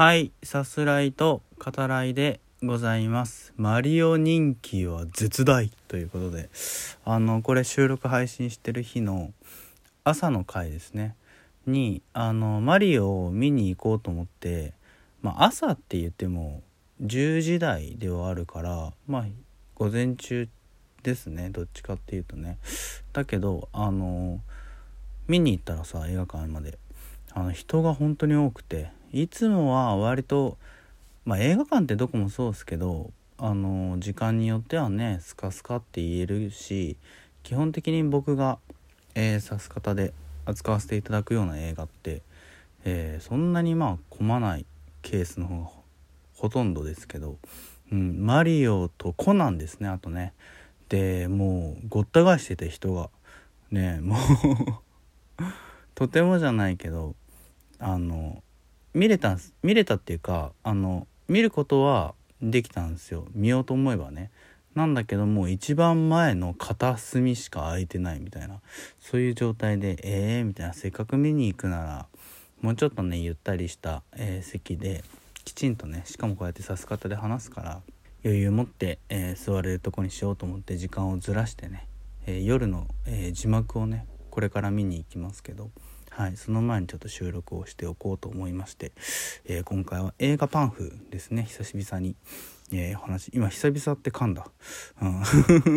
[0.00, 3.52] はい、さすらいと語らいでございます。
[3.58, 6.48] マリオ人気は絶大ということで、
[7.04, 9.34] あの、これ収録配信してる日の
[10.02, 11.16] 朝の回ですね。
[11.66, 14.72] に、あの、マリオを見に行こうと思って、
[15.20, 16.62] まあ、朝って言っても
[17.02, 19.24] 10時台ではあるから、まあ、
[19.74, 20.48] 午前中
[21.02, 22.56] ですね、どっちかっていうとね。
[23.12, 24.40] だけど、あの、
[25.28, 26.78] 見に行ったらさ、映画館まで。
[27.32, 30.56] あの人が本当に多くていつもは割と、
[31.24, 36.96] まあ、映画館ってどこもそうですけどあの時間によってはねスカスカって言えるし
[37.42, 38.58] 基本的に僕が、
[39.14, 40.12] えー、さす方で
[40.44, 42.22] 扱わせていただくような映画って、
[42.84, 44.66] えーそんなにまあ混まない
[45.02, 45.70] ケースの方が
[46.34, 47.36] ほとんどですけど、
[47.92, 50.32] うん、マリオとコナンですねあとね。
[50.88, 53.10] でもうごった返してて人が。
[53.70, 54.18] ねもう
[55.94, 57.14] とてもじゃないけど
[57.78, 58.42] あの
[58.94, 63.26] 見れたんす見れたっていうかあの見ることはできたんですよ。
[63.34, 64.30] 見ようと思えばね。
[64.74, 68.60] なんだけども一番前の片隅しか空いてないみたいな。
[68.98, 70.72] そういう状態でええー、みたいな。
[70.72, 72.06] せっかく見に行くなら
[72.60, 75.04] もうちょっとねゆったりした、えー席で
[75.44, 77.80] きちんとねしかもこうやってさす方で話すから
[78.24, 81.86] 余裕持って、えー座れるとこにしようと思って時間をずらしてね、
[82.26, 85.70] え夜の、え字幕をねこれから見に行きますけど。
[86.20, 88.92] はい、その前にちょっと収録をしておこうと思いまして、
[89.46, 91.44] えー今回は映画パンフですね。
[91.44, 92.14] 久々に、
[92.74, 94.46] えーお話今久々って噛んだ、
[95.00, 95.22] うん。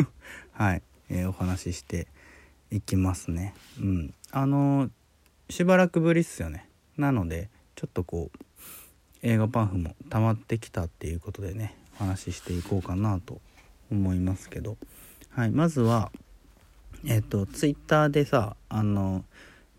[0.52, 2.10] はい、えーお話しして
[2.72, 3.56] いきますね。
[3.80, 4.14] うん。
[4.32, 4.92] あの
[5.50, 6.68] しばらくぶりっすよね。
[6.98, 8.40] なのでちょっとこう
[9.22, 13.40] 映画パンフも溜まってきたっていうことでねお話ししていこうかなと
[13.90, 14.76] 思いますけど、
[15.30, 16.12] はい、まずは
[17.06, 19.24] えっ、とツイッターでさあの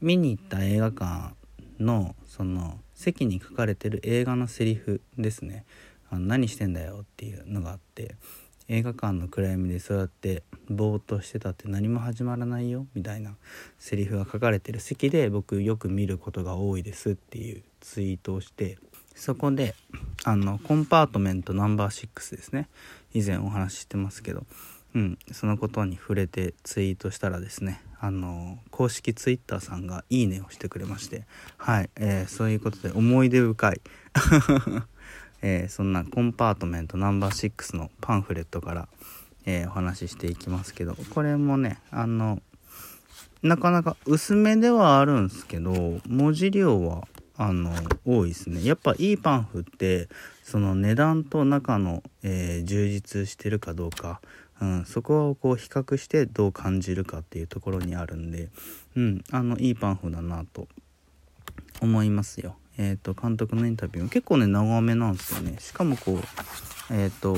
[0.04, 1.34] 見に行った映画館
[1.80, 5.64] のその席に書かれてる映画のセリフですね。
[6.10, 8.16] あの何してんだよっていうのがあって
[8.68, 13.34] 映画館の暗闇でそうやってぼーっとしてたって何も始まらないよみたいな
[13.78, 18.78] セリフが書かれてる席で僕よく見ることが多いですっていうツイートをして
[19.14, 19.74] そこで
[20.24, 22.68] あのコンパートメントナンバー6ですね。
[23.14, 24.44] 以前お話ししてますけど
[24.94, 31.24] うん、そのことに触れてツイートしたらですねあの公式ツイッターさんが「いいね」をしてくれまして
[31.56, 33.80] はい、えーそういうことで思い出深い、
[35.40, 38.88] えーそんなコンパートメントナンバー6のパンフレットから、
[39.46, 42.42] えーお話ししていきますけどこれもねあの
[43.42, 47.72] なかなか薄めではあるんですけど文字量はあの
[48.04, 48.64] 多いですね。
[48.64, 50.08] やっぱいいパンフって
[50.42, 54.20] その値段と中の、えー充実してるかどうか、
[54.60, 58.48] うん、そこをこう比較してどう感じるかっていうところにあるんで、
[58.96, 60.68] うん、あのいいパンフだなと
[61.80, 62.56] 思いますよ。
[62.76, 65.56] えっ、と監督のインタビューも結構ね長めなんですよね。
[65.60, 66.18] しかもこう
[66.90, 67.36] えっ、と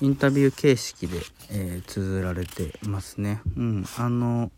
[0.00, 1.18] インタビュー形式で、
[1.50, 3.40] えー綴られてますね。
[3.56, 4.50] うん、あの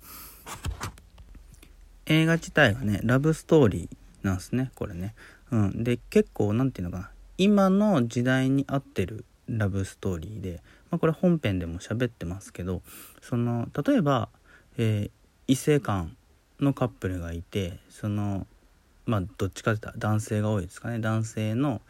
[2.07, 5.15] 映画自体がねラブストーリーなんですねこれね。
[5.51, 12.83] うん、で結構なんていうのかな今の時代に合ってるラブストーリーで、まあ、これ本編でも喋ってますけど
[13.21, 14.29] その例えば、
[14.79, 15.11] えー
[15.49, 16.17] 異性間
[16.59, 18.49] のカップルがいてその
[19.05, 20.99] まあどっちかって言ったら男性が多いですかね。
[20.99, 21.81] 男性の、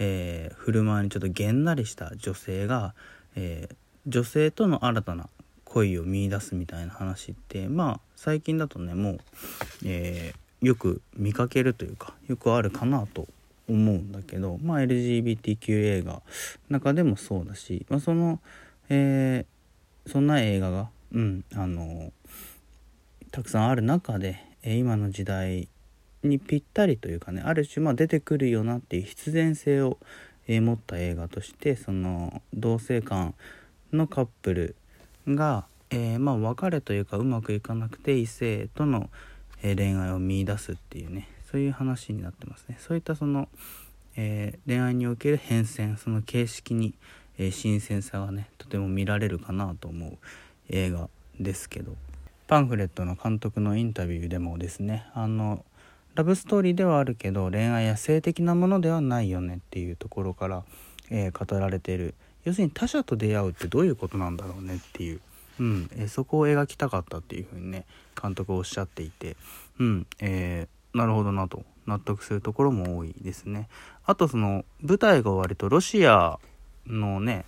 [0.00, 2.94] えー振る舞いにちょっとげんなりした女性が、
[3.36, 3.76] えー
[4.08, 5.28] 女性との新たな
[5.64, 9.20] 恋を見出すみたいな話ってまあ最近だとねもう、
[9.84, 13.28] えーよく見かけるというかよくあるかなと
[13.68, 16.22] 思うんだけど、まあ、LGBTQ 映画
[16.68, 18.40] 中でもそうだし、まあ、その、
[18.88, 19.56] えー
[20.06, 22.12] そんな映画が、うん、あの
[23.32, 25.68] たくさんある中で、えー今の時代
[26.22, 29.98] にぴったりというかねある種まあ出てくるよなっていう必然性を、
[30.46, 33.34] えー持った映画としてその同性間
[33.92, 34.76] のカップル
[35.26, 39.10] が、えーまあ別れというかうまくいかなくて異性との、
[39.62, 41.28] えー恋愛を見出すっていうね。
[41.56, 42.76] そういう話になってますね。
[42.78, 43.48] そういったその、
[44.14, 46.92] えー恋愛における変遷その形式に、
[47.38, 50.18] えー新鮮さがねとても見られるかなと思う
[50.68, 51.08] 映画
[51.40, 51.96] ですけど。
[52.46, 55.64] パンフレットの監督のインタビューでもですねあの
[56.14, 60.62] ラブストーリーではあるけど恋愛や性的なものではないよねっていうところから、
[61.10, 62.14] えー語られている。
[62.44, 65.20] 要するに他者と出会うってどういうことなんだろうねっていう、
[65.58, 67.86] うんえーそこを描きたかったっていうふうにね
[68.20, 69.36] 監督おっしゃっていて、
[69.78, 71.64] うんえなるほどなと。
[71.86, 73.68] 納得するところも多いですね。
[74.04, 76.38] あとその舞台が割とロシア
[76.86, 77.44] のね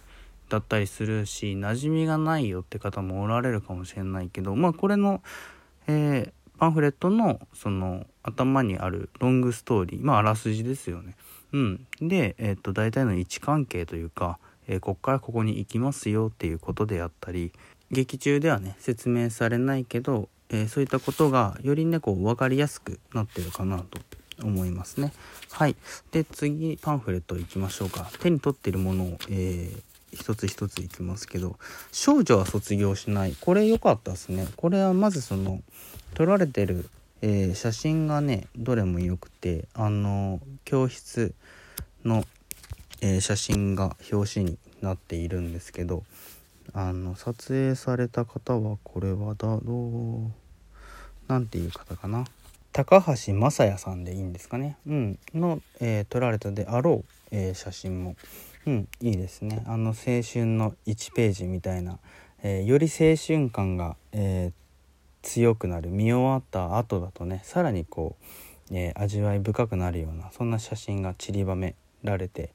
[0.49, 5.23] だったりするし馴染みがないよって方もおられるかもしれないけどまあこれの、
[5.87, 11.15] えーパンフレットのその頭にあるロングストーリーまああらすじですよね。
[11.53, 17.53] うん、で、えっと大体の位置関係というか、えーこっからここに行きますよっていうことであったり
[17.93, 23.99] 劇中ではね説明されないけど、えーそういったことがよりねこう分かりやすくなってるかなと
[24.43, 25.13] 思いますね。
[25.51, 25.77] はい、
[26.11, 28.11] で次パンフレットいきましょうか。
[28.21, 31.59] 手に取ってるものを、えー一つ一ついきますけど
[31.93, 34.49] 「少女は卒業しない」これ良かったですね。
[34.57, 35.63] これはまずその
[36.15, 36.89] 撮られてる、
[37.21, 41.35] えー写真がねどれも良くてあの教室
[42.07, 42.25] の、
[43.03, 46.05] えー写真が表紙になっているんですけど。
[46.73, 50.31] あの撮影された方はこれはだどう？
[51.27, 52.25] なんていう方かな？
[52.73, 58.17] 高橋正也さんでいいんですかね、うん、の、えー撮られたであろう、えー写真も、
[58.67, 59.65] うん、いいですね。
[59.67, 61.99] あの青春の1ページみたいな、
[62.43, 64.53] えーより青春感が、え
[65.23, 68.17] 強くなる見終わった後だとねさらにこ
[68.71, 71.75] う、え味わい深くなるようなそんな写真が散りばめ
[72.05, 72.51] られて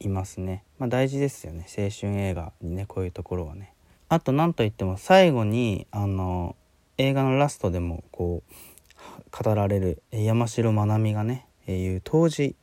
[0.00, 1.66] いますね、まあ、大事ですよね。
[1.68, 3.72] 青春映画にねこういうところはね。
[4.08, 6.54] あと何といっても最後にあの
[6.98, 12.54] 映画のラストでもこう語られる山城まなみがね、えいう当時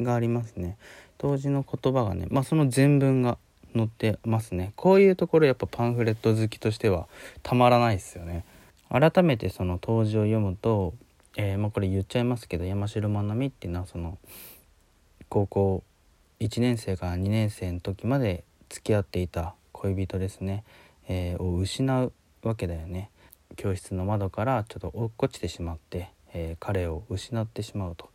[0.00, 0.76] がありますね。
[1.18, 3.38] 当時の言葉がねまあその全文が
[3.74, 4.72] 載ってますね。
[4.76, 7.06] こういうところやっぱパンフレット好きとしては
[7.42, 8.44] たまらないですよね。
[8.90, 10.94] 改めてその当時を読むと、
[11.36, 14.18] えーまあ、これ言っちゃいますけど山城まなみっていうのはその
[15.28, 15.84] 高校
[16.40, 20.64] 1年生から2年生の時まで付き合っていた恋人ですね、
[21.06, 23.10] えーを失うわけだよね。
[23.56, 28.08] 教室の窓からちょっと落っこちてしまって、えー彼を失ってしまうと。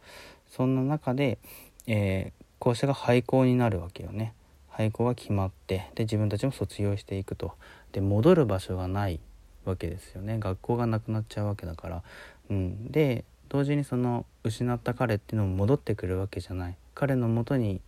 [0.50, 1.38] そんな中で、
[1.86, 4.33] えー校舎が廃校になるわけよね。
[4.69, 7.54] 廃校が決まってで自分たちも卒業していくと。
[7.92, 9.19] で戻る場所がない
[9.66, 10.39] わけですよね。
[10.39, 12.04] 学校がなくなっちゃうわけだから、
[12.50, 16.75] うん、で同時にその失った彼っていうのも戻ってくるわけじゃない。
[16.95, 17.81] 彼のもとに、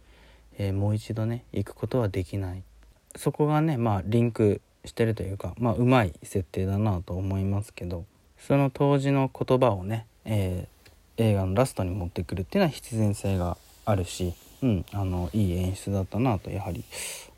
[0.57, 2.63] えーもう一度ね行くことはできない
[3.15, 8.06] そこがねまあリンクしてるというかまあうまい設定だなと思いますけど
[8.39, 10.77] その当時の言葉をね、えー
[11.18, 16.83] 映画のラストに持ってくるっていうのは必然性があるし、うん、あのいい演出だったなとやはり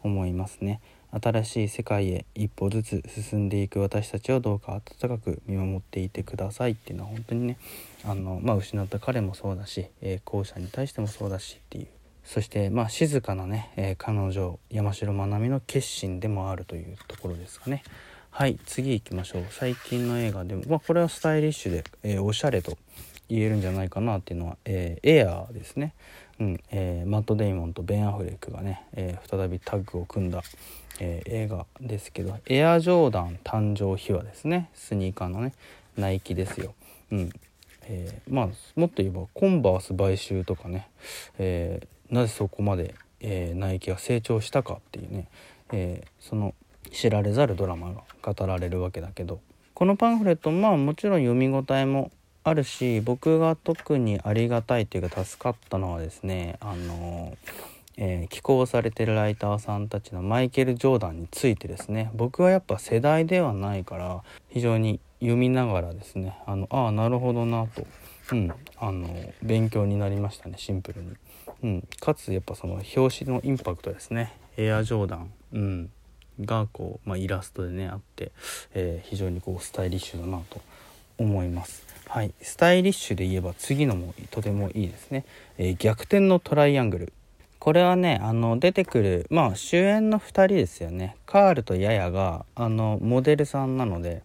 [0.04, 0.82] 思いますね。
[1.12, 7.58] 新しい世界へ一歩ずつ進んでいく私たちをどうか温かく見守っていてくださいっていうのは本当にね
[8.06, 11.88] あの、まあ、失った彼もそうだし、えー後者に対してもそうだしっていう
[12.32, 17.82] そしてまあ静かなね、えー彼女山城まなみの決心でもあるというところですかね。
[18.30, 19.46] はい次行きましょう。
[19.50, 22.78] 最近の映画でも、まあ、これはスタイリッシュで、えーおしゃれと
[23.30, 25.96] 言えるんじゃないかなっていうのは、えーエアーですね、
[26.40, 30.44] うんえーマット・デイモンとベン・アフレックがね、えー再びタッグを組んだ、
[31.00, 34.70] えー映画ですけどエアジョーダン誕生秘話ですね。
[34.76, 35.54] スニーカーのね
[35.98, 36.76] ナイキですよ、
[37.12, 37.30] うん
[37.86, 40.88] えーまあもっと言えばコンバース買収とかね、
[41.40, 45.28] えーなぜそこまで、えーナイキが成長したかっていうね、
[45.72, 46.54] えーその
[46.92, 49.42] 知られざるドラマが語られるわけだけど
[49.76, 52.12] このパンフレットまあもちろん読み応えも
[52.44, 57.38] あるし僕が特にありがたいというか助かったのはですねあの
[57.98, 62.12] えー寄稿されてるライターさんたちのマイケル・ジョーダンについてですね。
[62.16, 67.86] 僕はやっぱ世代ではないから非常に読みながらですねあのああなるほどなと、
[68.32, 71.12] うん、あの勉強になりましたねシンプルに、
[71.64, 74.34] うん、かつやっぱその表紙のインパクトですね。
[74.58, 75.92] エアジョーダン、うん、
[76.42, 78.32] がこう、まあ、イラストでねあって、
[78.74, 80.62] えー非常にこうスタイリッシュだなと
[81.18, 81.86] 思います。
[82.08, 85.26] はい、スタイリッシュで言えば次のもとてもいいですね、
[85.58, 87.14] えー逆転のトライアングル。
[87.60, 91.16] これはねあの出てくるまあ主演の2人ですよね。
[91.26, 94.22] カールとヤヤがあのモデルさんなので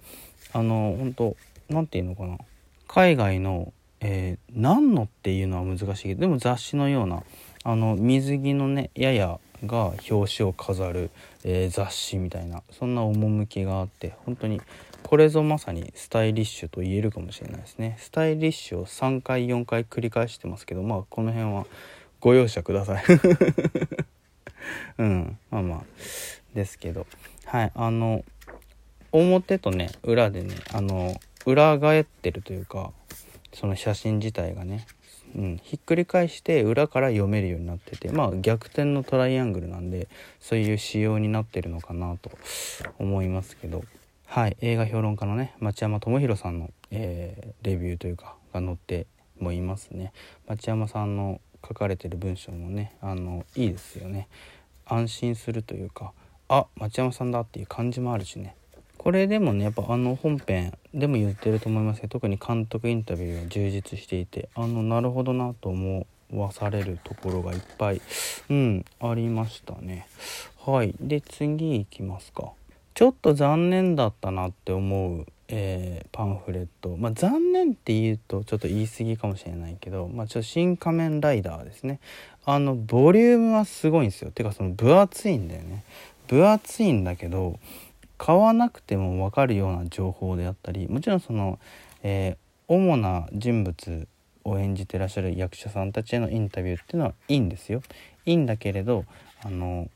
[0.52, 1.36] あの本当
[1.68, 2.38] なんていうのかな。
[2.86, 3.72] 海外の、
[4.06, 7.24] えー何のっていうのは難しいけどでも雑誌のような
[7.64, 11.10] あの水着のねヤヤが表紙を飾る、
[11.42, 14.60] えー雑誌みたいなそんな趣があって本当に
[15.02, 17.96] これぞまさにスタイリッシュと言えるかもしれないですね。
[17.98, 21.66] スタイリッシュを3回4回繰り返してますけどまあこの辺は
[22.20, 23.04] ご容赦ください。
[24.98, 25.38] うん。
[25.50, 25.82] まあまあ
[26.54, 27.06] ですけど。
[27.46, 27.72] はい。
[27.74, 28.24] あの
[29.12, 32.90] 表とね裏でねあの裏返ってるというか
[33.54, 34.86] その写真自体がね、
[35.36, 40.08] うん、ひっくり返して裏から読めるようになっててまあ逆転のトライアングルなんで
[40.40, 42.30] そういう仕様になってるのかなと
[42.98, 43.84] 思いますけど。
[44.26, 44.56] はい。
[44.62, 49.06] 映画評論家のね町山智博さんの、えーレビューというかが載って
[49.38, 50.12] もいますね。
[50.48, 54.28] 町山さんの書かれてる文章もねあのいいですよね。
[54.86, 56.12] 安心するというか
[56.48, 58.56] あ町山さんだっていう感じもあるしね。
[59.04, 68.00] これでもねやっぱあの本編でも言ってると思いますけど特に監督インタビューが充実していてあのなるほどなと思わされるところがいっぱい、
[68.48, 70.08] うん、ありましたね。
[70.64, 70.94] はい。
[70.98, 72.52] で次いきますか。
[72.94, 76.96] ちょっと残念だったなって思う、えー、パンフレット。
[76.96, 82.00] まあ残念って言うとちょっと言い過ぎかもしれないけど、まあ、ちょ新仮面ライダーですね。
[82.46, 84.30] あのボリュームはすごいんですよ。
[84.30, 85.84] てかその分厚いんだよね。
[86.26, 87.58] 分厚いんだけど
[88.24, 91.58] 買わなくても分かるような情報であったりもちろんその、
[92.02, 94.08] えー、主な人物
[94.44, 97.82] を演じてらっしゃる役者さんたちへのインタビューっていうのはいいんですよ
[98.24, 99.04] いいんだけれど
[99.42, 99.90] あの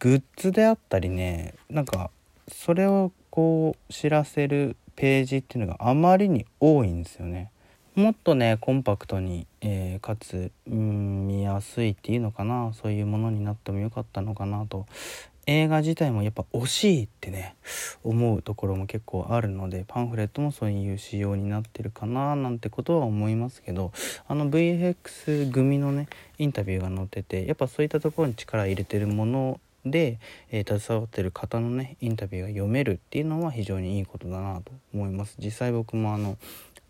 [0.00, 2.10] グッズであったりねなんか
[2.46, 7.50] それをこう知らせるページっていうのがあまりに多いんですよね。
[7.94, 14.86] もっとねコンパクトに、えー、かつうん見やすいっていうのかなそういうものになってもよかったのかなと
[15.46, 17.56] 映画自体もやっぱ惜しいってね
[18.04, 23.92] 思うところも結構あるのでパンフレットもそういう仕様になってるかななんてことは思いますけど
[24.28, 26.08] あの VFX 組のね
[26.38, 30.18] インタビューが載っててやっぱそういったところに力入れてるもので、
[30.50, 35.36] えー、携わってる方のねインタビューが読めるっていうのは非常にいいことだなと思います。
[35.38, 36.38] 実際僕もあの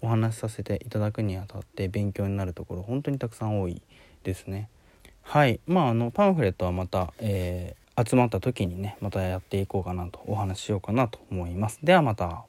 [0.03, 3.81] お話しさせていただくにあたって勉強になるところ本当にたくさん多い
[4.25, 4.69] ですね。
[5.23, 5.61] はい。
[5.67, 11.79] まああのパンフレットはまた、えー、集まった時にねまたやっていこうかなとお話ししようかなと思います。
[11.83, 12.45] ではまた。